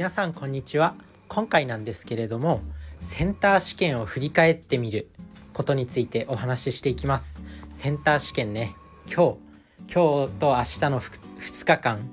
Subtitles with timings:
[0.00, 0.94] 皆さんこんにちは。
[1.28, 2.62] 今回なんですけれども
[3.00, 5.10] センター試験を振り返ってみる
[5.52, 7.42] ことについてお話ししていきます。
[7.68, 8.74] センター試験ね
[9.14, 12.10] 今日今日と明日の 2, 日間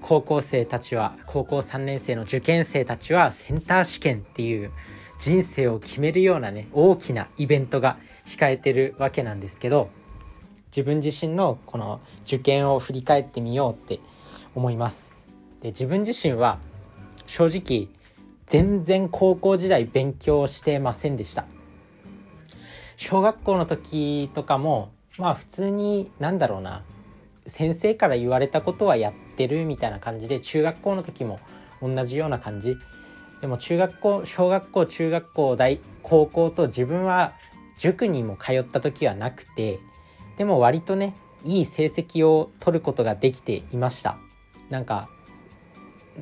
[0.00, 4.70] 高校生たちは高校3年生の受験生たちはセンター試験っていう
[5.18, 9.90] 人生を決めるようなね大きなイベントが控えてるわけなんですけど
[10.66, 13.98] 自分自身のこの受験を振り返ってみようって
[14.54, 15.26] 思います。
[15.62, 16.60] で自分自身は
[17.26, 17.88] 正直
[18.46, 21.46] 全然高校時代勉強してませんでした。
[22.96, 26.82] 小学校の時とかもまあ普通になんだろうな
[27.46, 31.38] 先生から言われたことはやってるみたいな感じで中学校の時も
[31.82, 32.76] 同じような感じ。
[33.40, 37.34] でも中学校小学校中学校大高校と自分は
[37.76, 39.78] 塾にも通った時はなくて
[40.38, 41.14] でも割とね
[41.44, 44.16] いい成績を取ることができていました。
[44.70, 45.08] なんか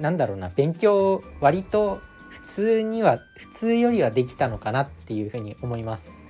[0.01, 6.23] なんだろうな勉強割と普通には普通よりはできたのかなっていうふうに思います。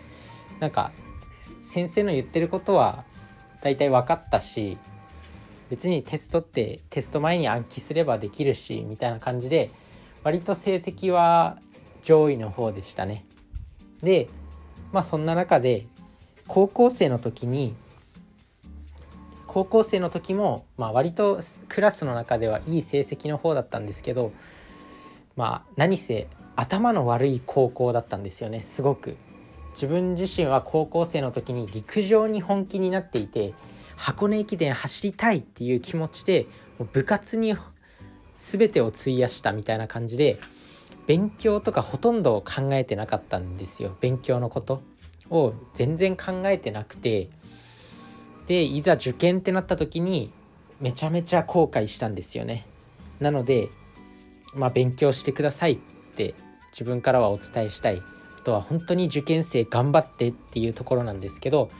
[0.60, 0.92] なんか
[1.60, 3.04] 先生の言ってることは
[3.62, 4.78] 大体分かったし
[5.70, 9.70] 別にテストってテスト前に暗記すればできるしみたいな感じで
[10.22, 11.58] 割と成績は
[12.02, 13.24] 上位の方でしたね。
[14.02, 14.28] で
[14.92, 15.86] まあそんな中で
[16.46, 17.74] 高校生の時に
[19.54, 21.38] 高校生の時も、まあ、割と
[21.68, 24.32] クラスの中ではいい成績の方だったんですけど
[25.36, 29.16] まあ何せ頭の悪い高校だったんですよねすごく。
[29.70, 33.54] 自分自身は高校生の時に陸上に本気になっていて
[33.94, 36.46] 箱根駅伝走りたいっていう気持ちで
[36.92, 37.54] 部活に
[38.36, 40.40] 全てを費やしたみたいな感じで
[41.06, 44.82] 勉強とかほとんど考えてなかったんですよ勉強のこと
[45.30, 47.28] を全然考えてなくて
[48.46, 50.32] でいざ受験ってなった時に
[50.80, 52.66] めちゃめちゃ後悔したんですよね。
[53.20, 53.68] なので
[54.54, 55.78] まあ勉強してくださいっ
[56.16, 56.34] て
[56.72, 58.02] 自分からはお伝えしたい。
[58.38, 61.70] あとは本当に受験生頑張ってっていうところなんですけど、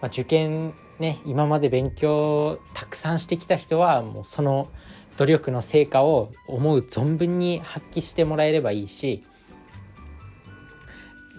[0.00, 4.68] まあ、受験ね今まで勉強たくさんしてきた人はもうその
[5.16, 9.24] 努力の成果を思う存分に発揮してもらえればいいし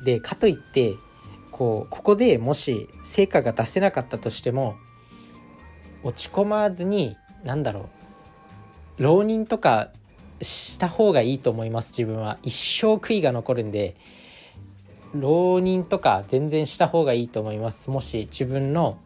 [0.03, 0.95] でかといって
[1.57, 4.75] こうここでもし成果が出せなかったとしても
[6.03, 7.89] 落ち込まずに何だろ
[8.99, 9.89] う浪人とか
[10.41, 12.37] した方がいいと思います自分は。
[12.43, 13.95] 一生悔いが残るんで
[15.13, 17.89] 浪人とか全然した方がいいと思います。
[17.89, 18.99] もし自分の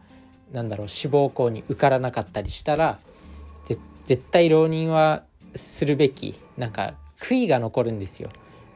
[0.52, 2.98] なんだろう志望校に受からなかったりしたら
[4.04, 5.22] 絶対浪人は
[5.54, 8.30] するべきなんか悔いが残るんですよ。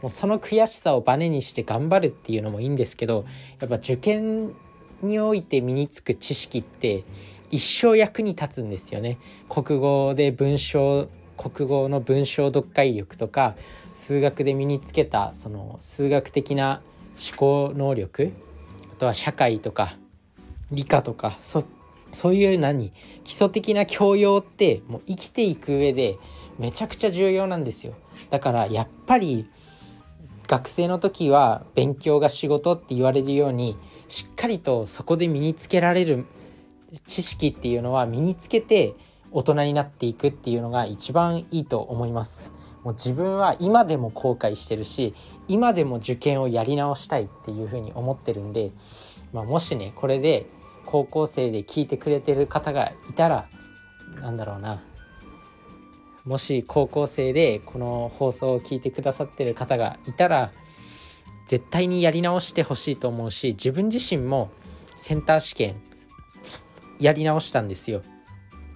[0.06, 3.24] もうその悔しさをバネにして頑張るっていうのもいいんですけど
[3.58, 4.54] やっぱ受験
[5.02, 7.02] において身につく知識って
[7.50, 9.18] 一生役に立つんですよね。
[9.48, 13.56] 国語で文章国語の文章読解力とか
[13.90, 16.82] 数学で身につけたその数学的な
[17.18, 18.32] 思考能力
[18.92, 19.96] あとは社会とか
[20.70, 21.64] 理科とかそ
[22.12, 22.92] そういう何
[23.24, 26.16] 基礎的な教養ってもう生きていく上で
[26.60, 27.94] めちゃくちゃ重要なんですよ
[28.30, 29.50] だからやっぱり
[30.46, 33.76] 学生の時は勉強が仕事って言われるように
[34.08, 36.26] しっかりとそこで身につけられる
[37.06, 38.94] 知識っていうのは身につけて
[39.32, 42.52] 大人になっていくっていうのが一番いいと思います。
[42.84, 45.12] もう自分は今でも後悔してるし
[45.48, 48.70] 今でも受験をやり直したいっていうふうに思ってるんで、
[49.32, 50.46] まあ、もしねこれで
[50.84, 53.48] 高校生で聞いてくれてる方がいたら
[54.20, 54.84] なんだろうな。
[56.26, 60.52] もし高校生でこの放送を聞いてくださってる方がいたら
[61.46, 64.50] 絶対にやり直してほしいと思うし自分自身も
[64.96, 65.76] センター試験
[66.98, 68.02] やり直したんですよ。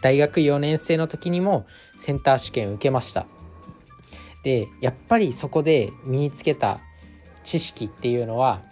[0.00, 1.66] 大学4年生の時にも
[1.96, 3.26] センター試験受けました。
[4.44, 6.80] でやっぱりそこで身につけた
[7.42, 8.62] 知識っていうのは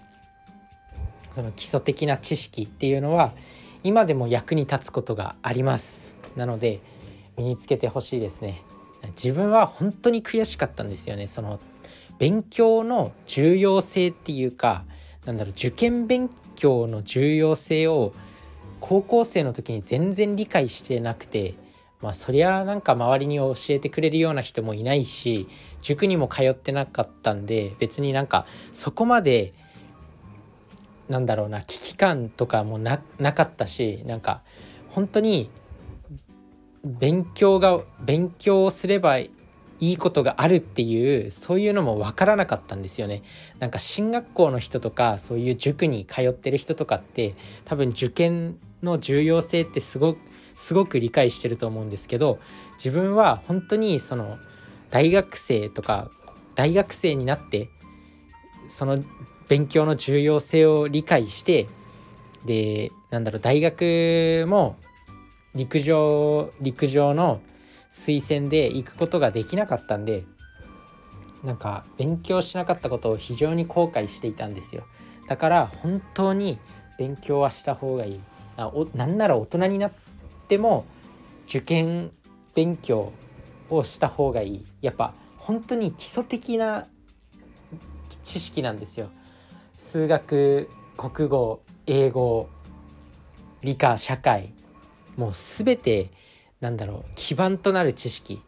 [1.33, 3.35] その基礎的な知識っていうのは
[3.83, 6.17] 今でも役に立つことがあります。
[6.37, 6.81] なので
[7.37, 8.63] 身につけてほしいですね。
[9.17, 11.27] 自分は本当に悔しかったんですよね。
[11.27, 11.61] その
[12.19, 14.85] 勉強の重要性っていうか
[15.25, 18.13] なんだろう受験勉強の重要性を
[18.81, 21.55] 高校生の時に全然理解してなくて
[22.01, 25.49] まあそりゃなんか周りに教えてくれるような人もいないし
[25.83, 29.55] 塾にも通ってなかったんで別になんかそこまで
[31.09, 32.99] なんだろうな危機感とかもな
[33.33, 34.43] かったしなんか
[34.91, 35.51] 本当に
[36.85, 39.31] 勉強が勉強をすればい
[39.81, 43.23] いことがあるっていうそういうのも分からなかったんですよね。
[43.59, 47.35] なんか進学校の人とかそういう塾に通ってる人とかって
[47.65, 50.19] 多分受験の重要性ってすごく
[50.59, 52.41] すごく理解してると思うんですけど
[52.79, 54.39] 自分は本当にその
[54.91, 56.11] 大学生とか
[56.57, 57.69] 大学生になって
[58.67, 59.05] その
[59.49, 61.69] 勉強の重要性を理解して
[62.45, 64.77] でなんだろう大学も
[65.55, 67.41] 陸上陸上の
[67.91, 70.25] 推薦で行くことができなかったんで
[71.43, 74.85] なんか勉強しなかったことを非常に後悔していたんですよ。
[75.29, 76.59] だから本当に
[76.99, 78.21] 勉強はした方がいい。
[78.57, 79.93] あおなんなら大人になっ
[80.49, 80.85] ても
[81.47, 82.11] 受験
[82.55, 83.13] 勉強
[83.71, 84.67] をした方がいい。
[84.81, 86.87] やっぱ本当に基礎的な
[88.25, 89.11] 知識なんですよ。
[89.77, 92.49] 数学国語英語
[93.63, 94.58] 理科社会。
[95.19, 96.11] もう全て
[96.61, 98.41] なんだろう基盤となる知識。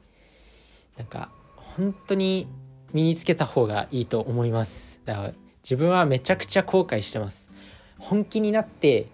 [0.97, 2.47] なんか本当に
[2.93, 5.01] 身につけた方がいいと思います。
[5.05, 5.33] だから
[5.63, 7.51] 自分はめちゃくちゃ後悔してます。
[7.99, 9.09] 本気になって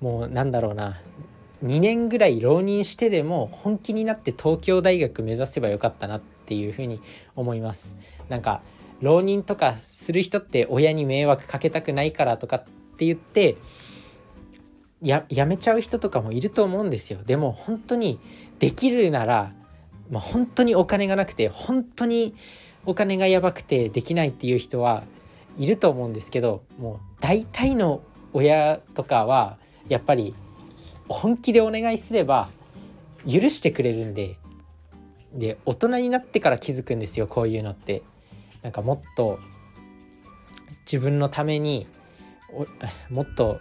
[0.00, 1.00] もうなんだろうな。
[1.62, 7.00] 2年ぐらい浪人してでも本気になって東京大学目指せばよかったなっていうふうに
[7.36, 7.94] 思います。
[8.28, 8.62] なんか
[9.00, 12.64] 浪人とかする人って親に迷惑かけたくないからとかっ
[12.96, 13.56] て言って
[15.02, 17.20] やめちゃう人とかもいると思うんですよ。
[17.24, 18.20] でも本当に
[18.58, 19.52] できるなら、
[20.10, 22.34] まあ、本当にお金がなくて本当に
[22.86, 25.04] お金がやばくてできないっていう人は
[25.58, 28.02] いると思うんですけどもう大体の
[28.32, 29.58] 親とかは
[29.88, 30.34] やっぱり
[31.08, 32.48] 本気でお願いすれば
[33.26, 34.38] 許してくれるんで
[35.34, 38.02] で大人になってから気づくんですよこういうのって。
[38.62, 39.38] なんかもっと
[40.86, 41.86] 自分のために
[43.10, 43.60] もっと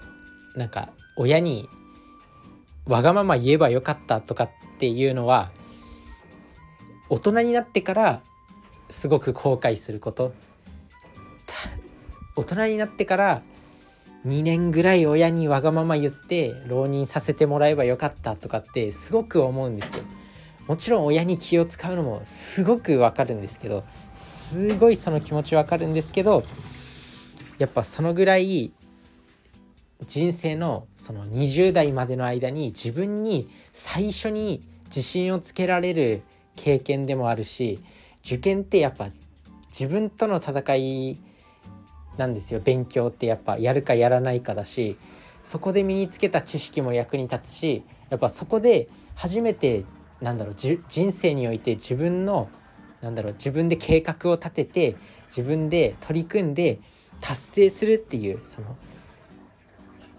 [0.55, 1.69] なんか親に
[2.85, 4.49] わがまま言えばよかったとかっ
[4.79, 5.51] ていうのは
[7.09, 8.21] 大人になってから
[8.89, 10.33] すごく後悔すること
[12.35, 13.41] 大人になってから
[14.25, 20.03] 2年ぐらい親にわがまま言って浪人させてもらえばよかったとかってすごく思うんですよ。
[20.67, 23.83] もちろん親に気を使うのもすごくわかるんですけど
[24.13, 26.43] すごいその気持ちわかるんですけど
[27.57, 28.71] やっぱそのぐらい
[30.06, 36.24] 人生のその20代までの間に自分に最初に自信をつけられる
[36.56, 37.80] 経験でもあるし
[38.25, 39.09] 受験ってやっぱ
[39.69, 41.18] 自分との戦い
[42.18, 42.59] なんですよ。
[42.59, 44.98] 勉強ってやっぱやるかやらないかだし
[45.44, 49.86] そこで身につけた知識も役に立つしやっぱそこで初めて
[50.19, 52.50] なんだろう人生において自分の
[53.01, 54.95] なんだろう自分で計画を立てて
[55.27, 56.80] 自分で取り組んで
[57.19, 58.75] 達成するっていうその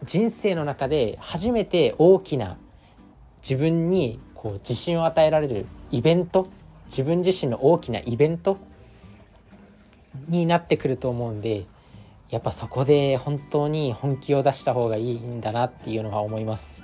[0.02, 2.56] 人生の中で初めて大きな
[3.42, 6.48] 自分にこう自信を与えられるイベント
[6.86, 8.58] 自分自身の大きなイベント
[10.28, 11.66] になってくると思うんで
[12.30, 16.82] やっぱそこで本当に本気を出した方がいいんだなっていうのは思います。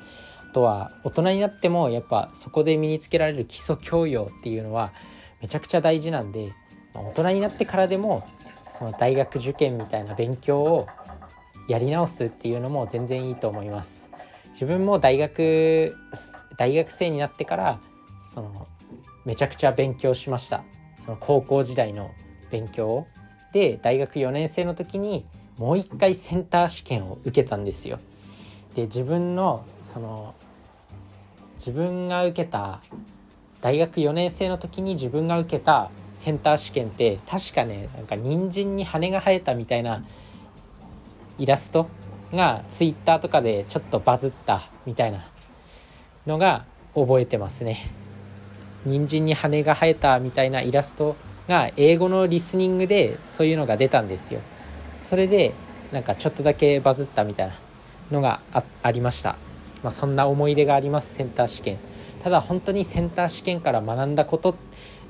[0.51, 4.93] あとは大人になってもやっぱそこで身につけられる基礎教養っていうのは
[5.43, 6.53] めちゃくちゃ大事なんで
[6.95, 8.27] 大人になってからでも
[8.71, 10.87] その大学受験みたいな勉強を
[11.69, 14.11] やり直すっていうのも全然いいと思います。
[14.53, 15.97] 自分も大学
[16.57, 17.81] 大学生になってから
[18.35, 18.67] その
[19.25, 20.65] めちゃくちゃ勉強しました
[20.99, 22.11] その高校時代の
[22.51, 23.07] 勉強
[23.53, 25.27] で大学4年生の時に
[25.59, 27.99] もう一回センター試験を受けたんですよ。
[28.75, 30.35] で自分のその
[31.57, 32.81] 自分が受けた
[33.61, 40.05] 大学4年生の時に自分が受けたセンター試験って確かねなんか人参に羽が生えたみたいな
[41.39, 41.89] イラスト
[42.33, 45.27] がツイッターとかでちょっとバズったみたいな
[46.27, 46.65] のが
[46.95, 47.87] 覚えてますね。
[48.85, 51.17] 人参に羽が生えたみたいなイラスト
[51.49, 54.41] が英語のリスニングでそういうのが出たんですよ。
[55.03, 55.53] それで
[55.93, 57.55] なんかちょっとだけバズったみたいな
[58.11, 58.41] のが
[58.83, 59.37] ありました。
[59.83, 61.79] まあ、そんな思い出がありますセンター試験。
[62.23, 64.57] ただ本当にセンター試験から学んだこと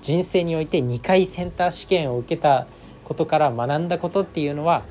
[0.02, 2.66] 人生において2回センター試験を受けた
[3.04, 4.82] ことから学んだことっていうのは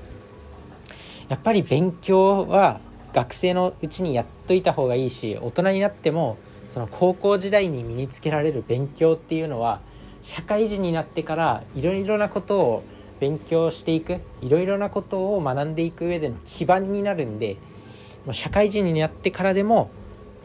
[1.30, 2.80] やっぱり勉強は
[3.14, 9.82] 学生のうちにやっといた方がいいし大人になってもその高校時代に身につけられる勉強っていうのは
[10.22, 12.84] 社会人になってからいろいろなことを
[13.20, 17.58] 勉強していくいろいろなことを学んでいく上での基盤になるんで
[18.32, 19.90] 社会人になってからでも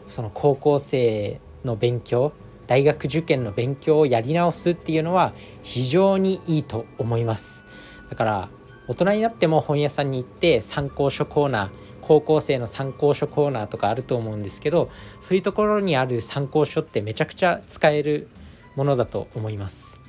[0.07, 2.33] その高校生の勉強
[2.65, 7.63] 大学受験の勉強をやり直すっていうのは非常にいいと思います。
[8.09, 8.49] だから
[8.87, 11.69] 大人になっても本屋さんに行って参考書コーナー
[12.01, 14.89] 高校生の参考書コーナーとかあると思うんですけど
[15.21, 18.27] そういうところにある参考書ってめちゃくちゃ使える
[18.75, 20.01] ものだと思います。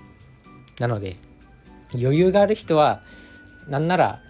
[0.80, 1.16] なので
[1.92, 3.02] 余裕がある人は
[3.68, 4.20] なんなら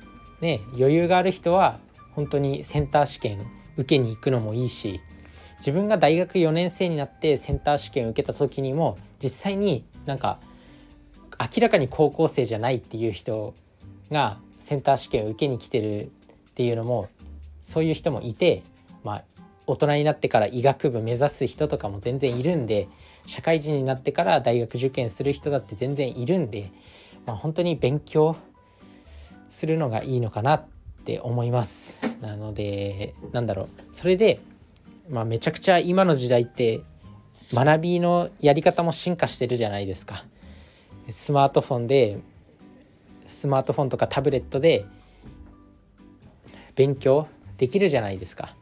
[0.40, 1.78] ね余裕がある人は
[2.12, 3.46] 本当にセンター試験
[3.76, 5.00] 受けに行くのもいいし
[5.58, 10.38] 自分が大学4年生になってセンター試験受けた時にも実際になんか
[11.40, 13.54] 明らかに高校生じゃないっていう人
[14.10, 16.08] がセンター試験を受けに来てるっ
[16.54, 17.08] ていうのも
[17.60, 18.62] そういう人もいて
[19.02, 19.24] まあ
[19.66, 22.88] 大人になってから医学部目指す人とかも全然いるんで
[23.26, 26.70] 社会人になってから大学受験する人だって全然いるんで、
[27.26, 28.36] まあ、本当に勉強
[29.48, 30.66] するのがいいのかなっ
[31.04, 32.00] て思います。
[32.20, 33.68] なのでなんだろう。
[33.92, 34.40] それで、
[35.08, 36.82] まあ、めちゃくちゃ今の時代って
[37.52, 40.24] 学びのやり方も進化してるじゃないですか。
[41.08, 42.18] スマートフォンで
[43.26, 44.86] スマートフォンとかタブレットで
[46.74, 47.28] 勉強
[47.58, 48.54] できるじゃないですか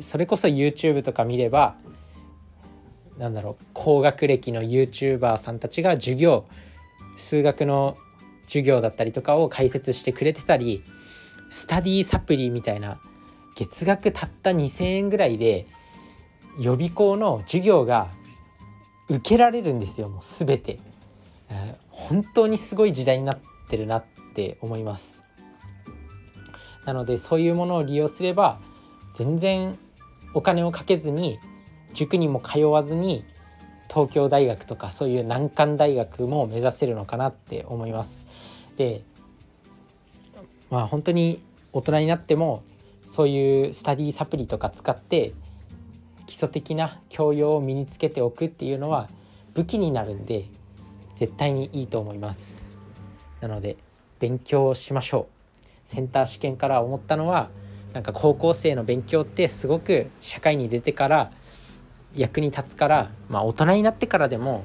[0.00, 1.76] それこそ YouTube とか見れば
[3.18, 6.46] なんだろう高学歴の YouTuber さんたちが授業
[7.16, 7.96] 数学の
[8.46, 10.82] 授業だったりとかを解説してくれてたり
[11.50, 13.00] スタディサプリみたいな
[13.56, 15.66] 月額たった2,000円ぐらいで
[16.58, 18.08] 予備校の授業が
[19.08, 20.78] 受けられるんですよもう全て。
[21.90, 24.04] 本当にすごい時代になっってるなっ
[24.34, 25.24] て思います。
[26.84, 28.60] なのでそういうものを利用すれば
[29.14, 29.78] 全然
[30.34, 31.38] お金をかけずに
[31.94, 33.24] 塾にも通わずに
[33.88, 38.26] 東京大学とかそういう難関大学も目指せるのかなって思います。
[38.76, 39.02] で
[40.70, 41.42] まあ本当に
[41.72, 42.62] 大人になっても
[43.06, 45.32] そういうスタディサプリとか使って
[46.26, 49.08] 基礎的な教養を身につけておくっていうのは
[49.54, 50.46] 武器になるんで
[51.16, 52.73] 絶対にいいと思います
[53.44, 53.76] なので
[54.20, 55.64] 勉強しましょう。
[55.84, 57.50] センター試験から思ったのは
[57.92, 61.30] なんか高校生の勉強ってすごく社会に出てから
[62.14, 64.64] 役に立つからまあ大人になってからでも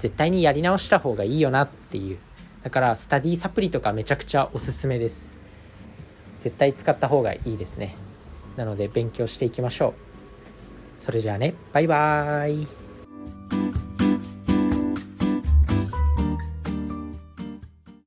[0.00, 2.18] 絶対にやり直した方がいいよなっていう。
[2.64, 5.38] だからスタディサプリとかめちゃくちゃおすすめです。
[6.40, 7.94] 絶対使った方がいいですね。
[8.56, 9.94] なので勉強していきましょ
[10.98, 11.02] う。
[11.02, 13.59] それじゃあねバイバーイ。